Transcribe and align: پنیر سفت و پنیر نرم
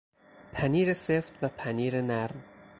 پنیر 0.53 0.93
سفت 0.93 1.33
و 1.43 1.47
پنیر 1.57 2.01
نرم 2.01 2.43